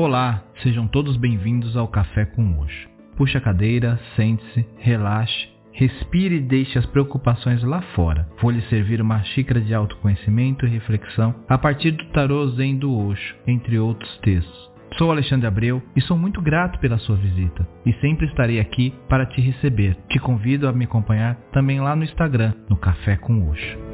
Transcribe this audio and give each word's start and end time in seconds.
Olá, 0.00 0.44
sejam 0.62 0.86
todos 0.86 1.16
bem-vindos 1.16 1.76
ao 1.76 1.88
Café 1.88 2.24
com 2.24 2.60
Osho. 2.60 2.88
Puxe 3.16 3.36
a 3.36 3.40
cadeira, 3.40 3.98
sente-se, 4.14 4.64
relaxe, 4.78 5.48
respire 5.72 6.36
e 6.36 6.40
deixe 6.40 6.78
as 6.78 6.86
preocupações 6.86 7.64
lá 7.64 7.82
fora. 7.96 8.28
Vou 8.40 8.52
lhe 8.52 8.62
servir 8.68 9.02
uma 9.02 9.24
xícara 9.24 9.60
de 9.60 9.74
autoconhecimento 9.74 10.64
e 10.64 10.70
reflexão 10.70 11.34
a 11.48 11.58
partir 11.58 11.90
do 11.90 12.04
tarô 12.12 12.46
Zen 12.50 12.78
do 12.78 12.96
Osho, 12.96 13.34
entre 13.44 13.76
outros 13.76 14.16
textos. 14.18 14.70
Sou 14.96 15.10
Alexandre 15.10 15.48
Abreu 15.48 15.82
e 15.96 16.00
sou 16.00 16.16
muito 16.16 16.40
grato 16.40 16.78
pela 16.78 16.98
sua 16.98 17.16
visita 17.16 17.66
e 17.84 17.92
sempre 17.94 18.26
estarei 18.28 18.60
aqui 18.60 18.94
para 19.08 19.26
te 19.26 19.40
receber. 19.40 19.96
Te 20.08 20.20
convido 20.20 20.68
a 20.68 20.72
me 20.72 20.84
acompanhar 20.84 21.34
também 21.52 21.80
lá 21.80 21.96
no 21.96 22.04
Instagram, 22.04 22.54
no 22.70 22.76
Café 22.76 23.16
com 23.16 23.50
Osho. 23.50 23.87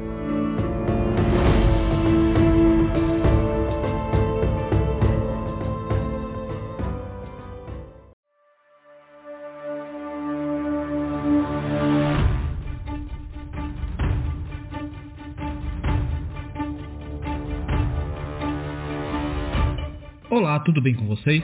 Tudo 20.65 20.81
bem 20.81 20.95
com 20.95 21.05
vocês? 21.05 21.43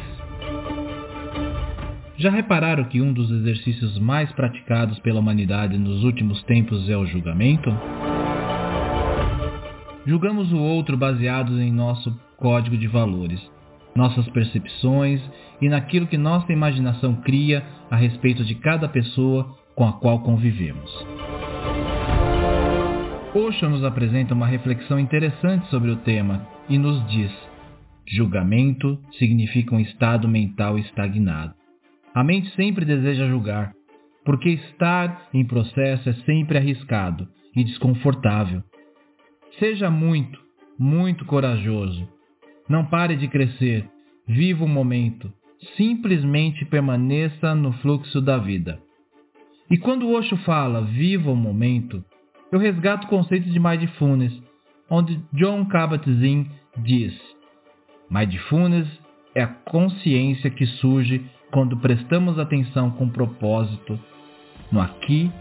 Já 2.18 2.32
repararam 2.32 2.84
que 2.86 3.00
um 3.00 3.14
dos 3.14 3.30
exercícios 3.30 3.98
mais 4.00 4.32
praticados 4.32 4.98
pela 5.00 5.20
humanidade 5.20 5.78
nos 5.78 6.04
últimos 6.04 6.42
tempos 6.44 6.90
é 6.90 6.98
o 6.98 7.06
julgamento? 7.06 7.70
Julgamos 10.08 10.52
o 10.52 10.58
outro 10.58 10.98
baseados 10.98 11.60
em 11.60 11.72
nosso 11.72 12.12
código 12.36 12.76
de 12.76 12.88
valores, 12.88 13.40
nossas 13.96 14.28
percepções 14.30 15.22
e 15.62 15.70
naquilo 15.70 16.08
que 16.08 16.18
nossa 16.18 16.52
imaginação 16.52 17.14
cria 17.18 17.64
a 17.92 17.96
respeito 17.96 18.44
de 18.44 18.56
cada 18.56 18.90
pessoa 18.90 19.56
com 19.76 19.88
a 19.88 19.94
qual 19.94 20.22
convivemos. 20.22 20.92
Osho 23.36 23.70
nos 23.70 23.84
apresenta 23.84 24.34
uma 24.34 24.48
reflexão 24.48 25.00
interessante 25.00 25.68
sobre 25.68 25.92
o 25.92 25.98
tema 25.98 26.46
e 26.68 26.78
nos 26.80 27.08
diz 27.08 27.51
Julgamento 28.08 29.00
significa 29.18 29.76
um 29.76 29.80
estado 29.80 30.28
mental 30.28 30.78
estagnado. 30.78 31.54
A 32.14 32.24
mente 32.24 32.54
sempre 32.56 32.84
deseja 32.84 33.28
julgar, 33.28 33.74
porque 34.26 34.50
estar 34.50 35.30
em 35.34 35.46
processo 35.46 36.10
é 36.10 36.14
sempre 36.26 36.58
arriscado 36.58 37.28
e 37.56 37.64
desconfortável. 37.64 38.62
Seja 39.60 39.90
muito, 39.90 40.40
muito 40.78 41.26
corajoso. 41.26 42.08
Não 42.68 42.86
pare 42.86 43.16
de 43.16 43.28
crescer. 43.28 43.88
Viva 44.28 44.64
o 44.64 44.68
momento. 44.68 45.32
Simplesmente 45.78 46.66
permaneça 46.66 47.54
no 47.56 47.74
fluxo 47.74 48.22
da 48.22 48.38
vida. 48.38 48.80
E 49.70 49.78
quando 49.78 50.08
o 50.08 50.14
Osho 50.14 50.36
fala 50.38 50.82
viva 50.82 51.32
o 51.32 51.36
momento, 51.36 52.04
eu 52.52 52.60
resgato 52.60 53.06
o 53.06 53.08
conceito 53.08 53.50
de 53.50 53.60
Mindfulness, 53.60 54.34
onde 54.90 55.22
John 55.34 55.66
Kabat-Zinn 55.66 56.46
diz 56.78 57.14
Mindfulness 58.12 58.90
é 59.34 59.42
a 59.42 59.48
consciência 59.48 60.50
que 60.50 60.66
surge 60.66 61.26
quando 61.50 61.78
prestamos 61.78 62.38
atenção 62.38 62.92
com 62.92 63.08
propósito 63.08 63.98
no 64.70 64.82
aqui 64.82 65.32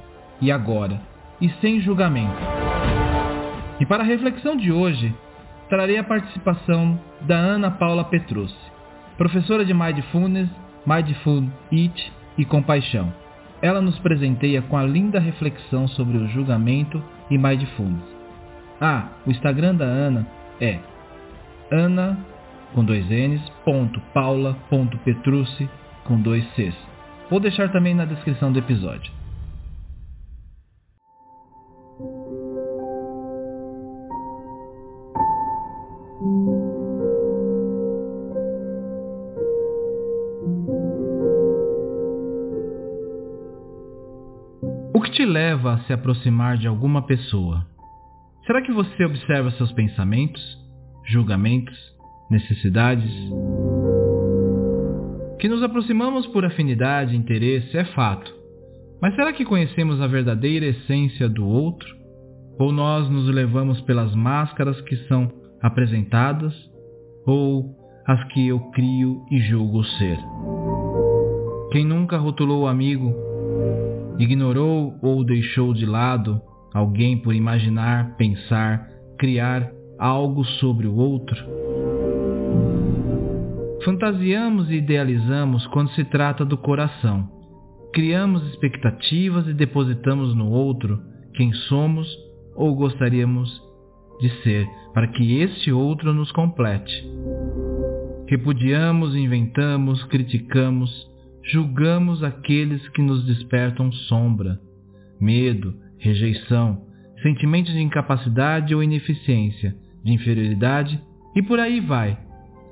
e 0.41 0.53
agora 0.53 1.01
e 1.41 1.49
sem 1.61 1.81
julgamento. 1.81 2.39
E 3.81 3.87
para 3.87 4.05
a 4.05 4.07
reflexão 4.07 4.57
de 4.57 4.71
hoje, 4.71 5.13
trarei 5.69 5.99
a 5.99 6.05
participação 6.05 7.01
da 7.23 7.35
Ana 7.35 7.73
Paula 7.73 8.05
Petrucci, 8.05 8.55
professora 9.19 9.65
de 9.65 9.75
Mindfulness, 9.75 10.49
Mindful 10.87 11.49
It 11.73 12.13
e 12.39 12.45
Compaixão. 12.45 13.13
Ela 13.61 13.81
nos 13.81 13.99
presenteia 13.99 14.63
com 14.63 14.77
a 14.77 14.85
linda 14.85 15.19
reflexão 15.19 15.89
sobre 15.89 16.17
o 16.19 16.29
julgamento 16.29 17.03
e 17.29 17.37
Mindfulness. 17.37 18.09
Ah, 18.81 19.09
o 19.27 19.31
Instagram 19.33 19.75
da 19.75 19.85
Ana 19.85 20.25
é 20.61 20.79
Ana 21.73 22.17
com 22.75 22.85
dois 22.85 23.05
N's, 23.09 23.43
ponto, 23.65 24.01
paula, 24.15 24.55
ponto, 24.69 24.97
petrucci, 24.99 25.69
com 26.05 26.21
dois 26.21 26.45
C's. 26.55 26.75
Vou 27.31 27.41
deixar 27.41 27.71
também 27.71 27.95
na 27.95 28.05
descrição 28.05 28.53
do 28.53 28.59
episódio. 28.59 29.13
O 44.93 45.01
que 45.03 45.13
te 45.13 45.25
leva 45.25 45.75
a 45.75 45.79
se 45.85 45.93
aproximar 45.93 46.59
de 46.59 46.67
alguma 46.67 47.07
pessoa? 47.07 47.67
Será 48.47 48.61
que 48.63 48.73
você 48.73 49.05
observa 49.05 49.51
seus 49.53 49.73
pensamentos, 49.73 50.43
julgamentos, 51.07 51.79
necessidades. 52.31 53.11
Que 55.39 55.49
nos 55.49 55.63
aproximamos 55.63 56.27
por 56.29 56.45
afinidade 56.45 57.17
interesse 57.17 57.77
é 57.77 57.85
fato, 57.87 58.33
mas 59.01 59.15
será 59.15 59.33
que 59.33 59.45
conhecemos 59.45 60.01
a 60.01 60.07
verdadeira 60.07 60.67
essência 60.67 61.29
do 61.29 61.47
outro? 61.47 61.89
Ou 62.59 62.71
nós 62.71 63.09
nos 63.09 63.27
levamos 63.35 63.81
pelas 63.83 64.15
máscaras 64.15 64.79
que 64.83 64.97
são 65.09 65.33
apresentadas, 65.63 66.55
ou 67.27 67.75
as 68.07 68.23
que 68.33 68.49
eu 68.49 68.61
crio 68.73 69.25
e 69.31 69.39
julgo 69.41 69.83
ser? 69.83 70.19
Quem 71.73 71.87
nunca 71.87 72.19
rotulou 72.19 72.65
o 72.65 72.67
amigo, 72.67 73.15
ignorou 74.19 74.99
ou 75.01 75.25
deixou 75.25 75.73
de 75.73 75.87
lado 75.87 76.41
alguém 76.75 77.17
por 77.17 77.35
imaginar, 77.35 78.17
pensar, 78.17 78.87
criar 79.19 79.71
algo 79.99 80.45
sobre 80.45 80.87
o 80.87 80.97
outro? 80.97 81.70
Fantasiamos 83.85 84.71
e 84.71 84.75
idealizamos 84.75 85.67
quando 85.69 85.91
se 85.93 86.05
trata 86.05 86.45
do 86.45 86.59
coração. 86.59 87.27
Criamos 87.95 88.47
expectativas 88.49 89.49
e 89.49 89.55
depositamos 89.55 90.35
no 90.35 90.51
outro 90.51 91.01
quem 91.35 91.51
somos 91.53 92.07
ou 92.55 92.75
gostaríamos 92.77 93.51
de 94.21 94.29
ser, 94.43 94.69
para 94.93 95.09
que 95.09 95.41
este 95.41 95.73
outro 95.73 96.13
nos 96.13 96.31
complete. 96.31 96.93
Repudiamos, 98.29 99.17
inventamos, 99.17 100.05
criticamos, 100.05 100.91
julgamos 101.51 102.23
aqueles 102.23 102.87
que 102.91 103.01
nos 103.01 103.25
despertam 103.25 103.91
sombra, 103.91 104.61
medo, 105.19 105.75
rejeição, 105.99 106.83
sentimentos 107.23 107.73
de 107.73 107.81
incapacidade 107.81 108.75
ou 108.75 108.83
ineficiência, 108.83 109.75
de 110.05 110.13
inferioridade 110.13 111.03
e 111.35 111.43
por 111.43 111.59
aí 111.59 111.81
vai 111.81 112.30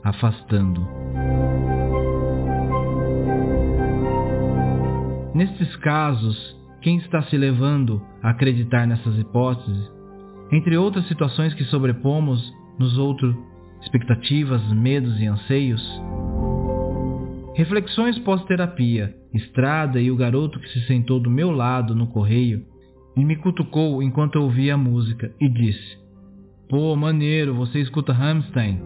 afastando. 0.09 0.87
Nestes 5.35 5.75
casos, 5.77 6.57
quem 6.83 6.97
está 6.99 7.23
se 7.23 7.37
levando 7.37 8.03
a 8.23 8.31
acreditar 8.31 8.87
nessas 8.87 9.19
hipóteses, 9.19 9.91
entre 10.51 10.77
outras 10.77 11.07
situações 11.09 11.55
que 11.55 11.65
sobrepomos 11.65 12.41
nos 12.79 12.97
outros 12.99 13.35
expectativas, 13.83 14.63
medos 14.73 15.21
e 15.21 15.27
anseios? 15.27 15.83
Reflexões 17.55 18.19
pós-terapia, 18.21 19.15
Estrada 19.33 20.01
e 20.01 20.11
o 20.11 20.17
garoto 20.17 20.59
que 20.59 20.69
se 20.71 20.87
sentou 20.87 21.21
do 21.21 21.31
meu 21.31 21.51
lado 21.51 21.95
no 21.95 22.07
correio 22.07 22.65
e 23.15 23.25
me 23.25 23.37
cutucou 23.37 24.03
enquanto 24.03 24.37
eu 24.37 24.43
ouvia 24.43 24.75
a 24.75 24.79
música 24.79 25.31
e 25.39 25.49
disse: 25.49 25.99
Pô, 26.69 26.97
maneiro, 26.97 27.55
você 27.55 27.81
escuta 27.81 28.13
Hamstein? 28.13 28.81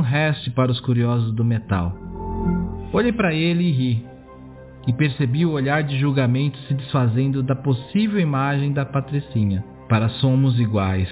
Reste 0.00 0.50
para 0.50 0.70
os 0.70 0.80
curiosos 0.80 1.32
do 1.32 1.44
metal. 1.44 1.96
Olhei 2.92 3.12
para 3.12 3.34
ele 3.34 3.64
e 3.64 3.72
ri, 3.72 4.06
e 4.86 4.92
percebi 4.92 5.44
o 5.44 5.52
olhar 5.52 5.82
de 5.82 5.98
julgamento 5.98 6.58
se 6.68 6.74
desfazendo 6.74 7.42
da 7.42 7.54
possível 7.54 8.20
imagem 8.20 8.72
da 8.72 8.84
patricinha. 8.84 9.64
Para 9.88 10.08
somos 10.08 10.58
iguais. 10.58 11.08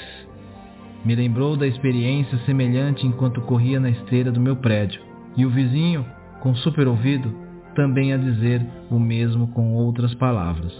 Me 1.04 1.14
lembrou 1.14 1.56
da 1.56 1.66
experiência 1.66 2.38
semelhante 2.38 3.06
enquanto 3.06 3.40
corria 3.42 3.78
na 3.78 3.90
esteira 3.90 4.32
do 4.32 4.40
meu 4.40 4.56
prédio, 4.56 5.00
e 5.36 5.44
o 5.46 5.50
vizinho, 5.50 6.04
com 6.40 6.54
super 6.56 6.88
ouvido, 6.88 7.32
também 7.74 8.12
a 8.12 8.16
dizer 8.16 8.64
o 8.90 8.98
mesmo 8.98 9.48
com 9.48 9.74
outras 9.74 10.14
palavras. 10.14 10.72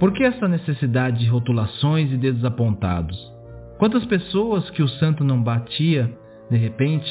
Por 0.00 0.12
que 0.12 0.24
essa 0.24 0.48
necessidade 0.48 1.20
de 1.20 1.28
rotulações 1.28 2.10
e 2.10 2.16
dedos 2.16 2.44
apontados? 2.44 3.16
Quantas 3.82 4.06
pessoas 4.06 4.70
que 4.70 4.80
o 4.80 4.86
santo 4.86 5.24
não 5.24 5.42
batia, 5.42 6.08
de 6.48 6.56
repente, 6.56 7.10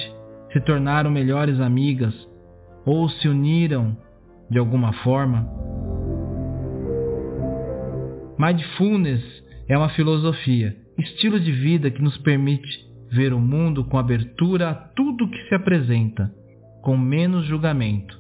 se 0.54 0.62
tornaram 0.62 1.12
melhores 1.12 1.60
amigas 1.60 2.16
ou 2.86 3.10
se 3.10 3.28
uniram 3.28 3.98
de 4.50 4.58
alguma 4.58 4.94
forma? 5.04 5.46
Mindfulness 8.40 9.22
é 9.68 9.78
uma 9.78 9.90
filosofia, 9.90 10.74
estilo 10.98 11.42
de 11.42 11.52
vida 11.52 11.92
que 11.92 12.02
nos 12.02 12.18
permite 12.20 12.70
ver 13.12 13.34
o 13.34 13.40
mundo 13.42 13.84
com 13.84 13.98
abertura 13.98 14.70
a 14.70 14.74
tudo 14.74 15.30
que 15.30 15.50
se 15.50 15.56
apresenta, 15.56 16.34
com 16.82 16.96
menos 16.96 17.48
julgamento, 17.48 18.18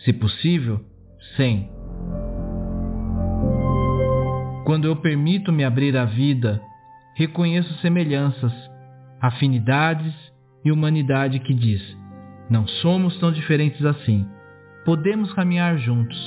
se 0.00 0.12
possível, 0.12 0.80
sem. 1.36 1.70
Quando 4.66 4.88
eu 4.88 4.96
permito 4.96 5.52
me 5.52 5.62
abrir 5.62 5.96
à 5.96 6.04
vida, 6.04 6.60
reconheço 7.14 7.72
semelhanças, 7.80 8.52
afinidades 9.20 10.14
e 10.64 10.72
humanidade 10.72 11.38
que 11.40 11.54
diz: 11.54 11.82
não 12.50 12.66
somos 12.66 13.18
tão 13.18 13.32
diferentes 13.32 13.84
assim. 13.84 14.26
Podemos 14.84 15.32
caminhar 15.32 15.78
juntos. 15.78 16.18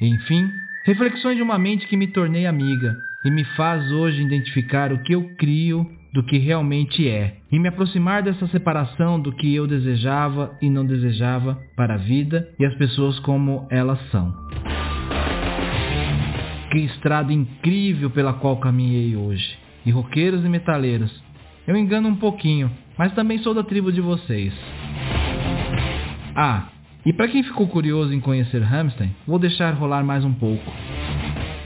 Enfim, 0.00 0.50
reflexões 0.84 1.36
de 1.36 1.42
uma 1.42 1.58
mente 1.58 1.86
que 1.86 1.96
me 1.96 2.06
tornei 2.06 2.46
amiga 2.46 2.96
e 3.22 3.30
me 3.30 3.44
faz 3.54 3.92
hoje 3.92 4.22
identificar 4.22 4.92
o 4.92 5.02
que 5.02 5.14
eu 5.14 5.36
crio 5.36 5.99
do 6.12 6.22
que 6.24 6.38
realmente 6.38 7.08
é 7.08 7.36
e 7.50 7.58
me 7.58 7.68
aproximar 7.68 8.22
dessa 8.22 8.46
separação 8.48 9.20
do 9.20 9.32
que 9.32 9.54
eu 9.54 9.66
desejava 9.66 10.56
e 10.60 10.68
não 10.68 10.84
desejava 10.84 11.58
para 11.76 11.94
a 11.94 11.98
vida 11.98 12.48
e 12.58 12.64
as 12.64 12.74
pessoas 12.74 13.18
como 13.20 13.66
elas 13.70 14.00
são. 14.10 14.34
Que 16.72 16.78
estrada 16.78 17.32
incrível 17.32 18.10
pela 18.10 18.32
qual 18.32 18.56
caminhei 18.58 19.16
hoje. 19.16 19.58
E 19.84 19.90
roqueiros 19.90 20.44
e 20.44 20.48
metaleiros, 20.48 21.10
eu 21.66 21.76
engano 21.76 22.08
um 22.08 22.16
pouquinho, 22.16 22.70
mas 22.98 23.14
também 23.14 23.38
sou 23.38 23.54
da 23.54 23.64
tribo 23.64 23.90
de 23.90 24.00
vocês. 24.00 24.52
Ah, 26.36 26.68
e 27.04 27.12
para 27.12 27.28
quem 27.28 27.42
ficou 27.42 27.66
curioso 27.66 28.12
em 28.12 28.20
conhecer 28.20 28.62
Hamstein, 28.62 29.14
vou 29.26 29.38
deixar 29.38 29.72
rolar 29.72 30.04
mais 30.04 30.24
um 30.24 30.34
pouco. 30.34 30.70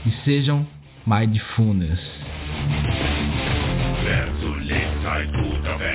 E 0.05 0.11
sejam 0.23 0.65
mindfulness. 1.05 2.24
I 5.15 5.23
to 5.23 5.31
the 5.31 5.77
back. 5.79 5.94